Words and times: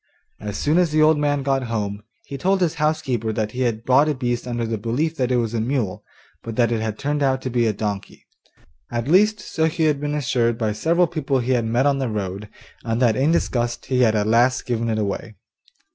As 0.39 0.57
soon 0.57 0.79
as 0.79 0.89
the 0.89 1.03
old 1.03 1.19
man 1.19 1.43
got 1.43 1.65
home, 1.65 2.01
he 2.25 2.35
told 2.35 2.59
his 2.59 2.73
housekeeper 2.81 3.31
that 3.33 3.51
he 3.51 3.61
had 3.61 3.85
bought 3.85 4.09
a 4.09 4.15
beast 4.15 4.47
under 4.47 4.65
the 4.65 4.79
belief 4.79 5.15
that 5.17 5.31
it 5.31 5.35
was 5.37 5.53
a 5.53 5.61
mule, 5.61 6.03
but 6.41 6.55
that 6.55 6.71
it 6.71 6.81
had 6.81 6.97
turned 6.97 7.21
out 7.21 7.39
to 7.43 7.51
be 7.51 7.67
a 7.67 7.71
donkey 7.71 8.25
at 8.89 9.07
least, 9.07 9.39
so 9.39 9.65
he 9.65 9.83
had 9.83 10.01
been 10.01 10.15
assured 10.15 10.57
by 10.57 10.71
several 10.71 11.05
people 11.05 11.37
he 11.37 11.51
had 11.51 11.65
met 11.65 11.85
on 11.85 11.99
the 11.99 12.09
road, 12.09 12.49
and 12.83 12.99
that 12.99 13.15
in 13.15 13.31
disgust 13.31 13.85
he 13.85 14.01
had 14.01 14.15
at 14.15 14.25
last 14.25 14.65
given 14.65 14.89
it 14.89 14.97
away. 14.97 15.35